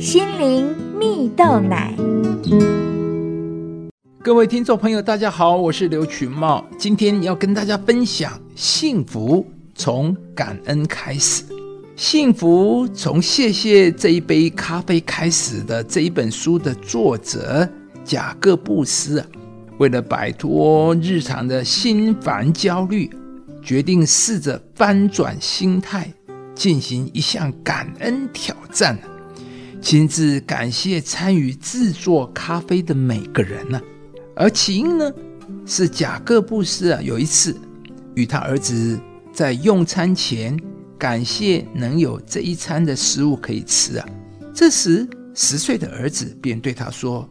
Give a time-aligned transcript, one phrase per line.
[0.00, 1.94] 心灵蜜豆奶。
[4.22, 11.44] 各位听众朋友，大家好，我是刘群茂，今天要跟大家分享幸福从感恩开始。
[11.96, 17.68] 幸福从谢谢这一杯咖啡开始的这一本书的作者
[18.02, 19.22] 贾各布斯，
[19.76, 23.10] 为了摆脱日常的心烦焦虑，
[23.62, 26.10] 决定试着翻转心态，
[26.54, 28.98] 进行一项感恩挑战，
[29.80, 33.80] 亲自感谢参与制作咖啡的每个人呢。
[34.36, 35.10] 而起因呢，
[35.66, 37.56] 是贾各布斯啊，有一次
[38.14, 38.98] 与他儿子
[39.32, 40.58] 在用餐前
[40.98, 44.06] 感谢能有这一餐的食物可以吃啊。
[44.54, 47.28] 这时十岁的儿子便对他说：“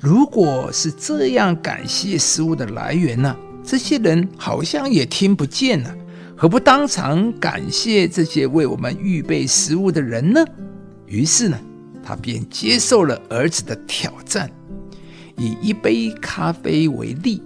[0.00, 5.94] 如果是这样感谢食物的来源呢，这些人好像也听不见了，
[6.36, 10.44] 何不当场感谢这些为我们预备食物的人呢？”
[11.06, 11.58] 于是呢，
[12.02, 14.50] 他便接受了儿子的挑战。
[15.36, 17.42] 以一杯咖啡为例，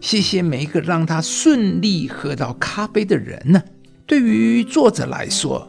[0.00, 3.62] 谢谢每一个让他顺利喝到咖啡的人呢。
[4.06, 5.68] 对于作者来说，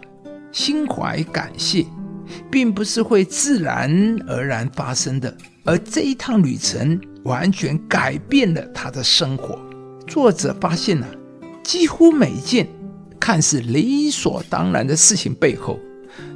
[0.51, 1.85] 心怀感谢，
[2.51, 9.59] 并不是会自然而然发生的，而这一趟旅程完全改变了他的生活。
[10.07, 11.07] 作者发现呢，
[11.63, 12.67] 几乎每件
[13.19, 15.79] 看似理所当然的事情背后，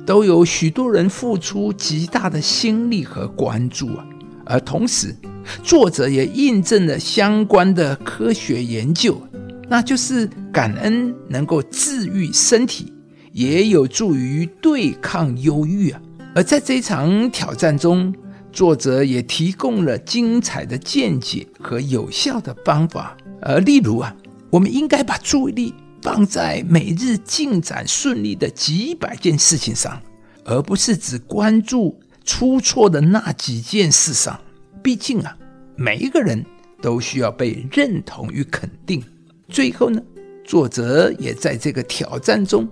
[0.05, 4.05] 都有许多人付出极大的心力和关注啊，
[4.45, 5.15] 而同时。
[5.61, 9.21] 作者也印证了相关的科学研究，
[9.67, 12.93] 那就是感恩能够治愈身体，
[13.33, 16.01] 也有助于对抗忧郁啊。
[16.33, 18.15] 而在这场挑战中，
[18.53, 23.17] 作者也提供了精彩的见解和有效的方法。
[23.41, 24.15] 而例如啊，
[24.49, 25.73] 我们应该把注意力
[26.03, 30.01] 放在每日进展顺利的几百件事情上，
[30.43, 34.37] 而不是只关注出错的那几件事上。
[34.83, 35.37] 毕竟啊，
[35.77, 36.45] 每一个人
[36.81, 39.01] 都需要被认同与肯定。
[39.47, 40.01] 最后呢，
[40.43, 42.67] 作者也在这个挑战中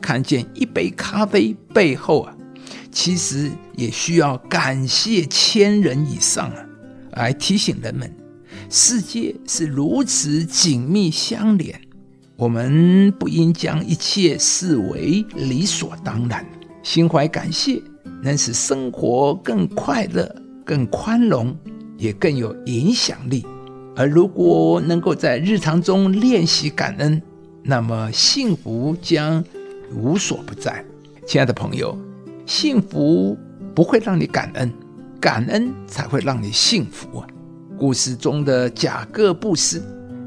[0.00, 2.36] 看见一杯咖啡背后啊，
[2.92, 6.64] 其实也需要感谢千人以上啊，
[7.14, 8.14] 来提醒人们，
[8.70, 11.80] 世界是如此紧密相连，
[12.36, 16.44] 我们不应将一切视为理所当然。
[16.82, 17.82] 心怀感谢，
[18.22, 20.34] 能使生活更快乐。
[20.62, 21.56] 更宽容，
[21.96, 23.46] 也更有影响力。
[23.94, 27.22] 而如果能够在日常中练习感恩，
[27.62, 29.42] 那么幸福将
[29.94, 30.84] 无所不在。
[31.24, 31.96] 亲爱的朋友，
[32.44, 33.38] 幸福
[33.76, 34.72] 不会让你感恩，
[35.20, 37.26] 感恩才会让你幸福啊！
[37.78, 39.80] 故事中的贾各布斯，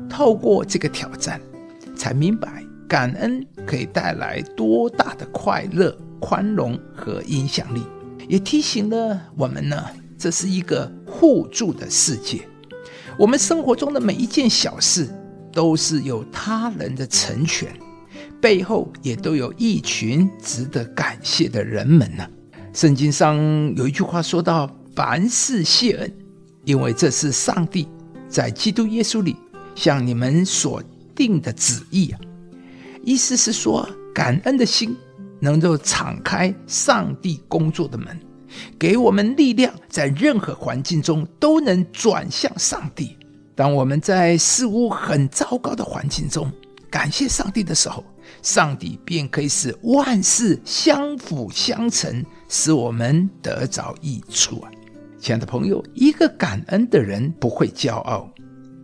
[0.10, 1.40] 透过这个挑战，
[2.00, 7.84] 才明白感恩可以带来多大的快乐、宽容和影响力，
[8.30, 9.86] 也提醒了我们呢。
[10.18, 12.48] 这是一个互助的世界，
[13.18, 15.08] 我们生活中的每一件小事
[15.52, 17.70] 都是有他人的成全，
[18.42, 22.26] 背后也都有一群值得感谢的人们呢。
[22.74, 23.38] 圣经上
[23.76, 26.14] 有一句话说到：“凡事谢恩，
[26.66, 27.88] 因为这是上帝
[28.28, 29.36] 在基督耶稣里
[29.76, 30.82] 向你们所
[31.20, 32.20] 定的旨意啊。”
[33.04, 34.96] 意思是说，感恩的心
[35.40, 38.18] 能够敞开上帝工作的门。
[38.80, 43.18] 给我们力量，在任何环境中都能转向上帝。
[43.56, 46.50] 当我们在事物很糟糕的环境中
[46.90, 48.04] 感谢上帝的时候，
[48.42, 54.72] 上帝便可以使万事相辅相成，使我们得着益处啊！
[55.20, 58.30] 亲爱的朋友，一个感恩的人不会骄傲，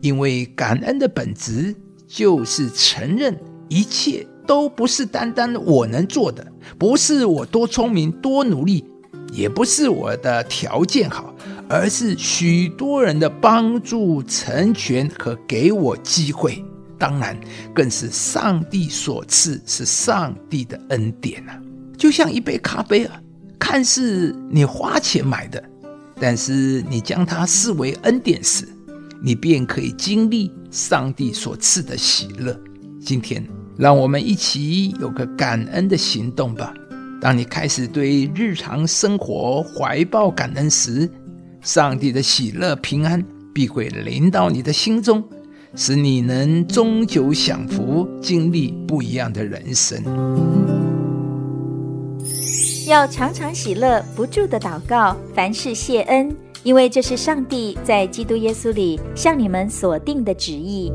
[0.02, 1.76] 因为感恩的本质
[2.08, 6.46] 就是承认一切都不是单单我能做的，
[6.78, 8.86] 不是我多聪明多努力。
[9.34, 11.36] 也不是我的条件好，
[11.68, 16.64] 而是许多人的帮助、成全和给我机会，
[16.98, 17.38] 当然
[17.74, 21.60] 更是上帝所赐，是上帝的恩典啊！
[21.98, 23.20] 就像一杯咖啡啊，
[23.60, 25.62] 看似你花钱买的，
[26.18, 28.66] 但是你将它视为恩典时，
[29.22, 32.54] 你便可以经历上帝所赐的喜乐。
[33.00, 33.42] 今天，
[33.78, 36.74] 让我们一起有个感恩的行动吧。
[37.22, 41.10] 当你开始对日常生活怀抱感恩时，
[41.62, 43.24] 上帝的喜乐平安
[43.54, 45.24] 必会临到你的心中，
[45.76, 50.04] 使你能终久享福，经历不一样的人生。
[52.86, 56.36] 要常常喜乐，不住的祷告，凡事谢恩，
[56.66, 60.92] 因为这是上帝在基督耶稣里向你们所定的旨意。